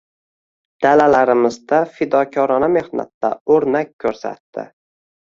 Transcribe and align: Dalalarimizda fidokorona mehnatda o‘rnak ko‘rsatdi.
Dalalarimizda 0.85 1.81
fidokorona 1.97 2.71
mehnatda 2.77 3.31
o‘rnak 3.57 3.93
ko‘rsatdi. 4.07 4.65